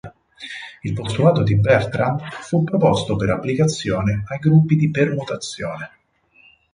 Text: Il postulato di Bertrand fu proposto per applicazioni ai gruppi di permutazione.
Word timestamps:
Il 0.83 0.93
postulato 0.93 1.43
di 1.43 1.59
Bertrand 1.59 2.19
fu 2.31 2.63
proposto 2.63 3.15
per 3.15 3.29
applicazioni 3.29 4.19
ai 4.29 4.39
gruppi 4.39 4.75
di 4.75 4.89
permutazione. 4.89 5.89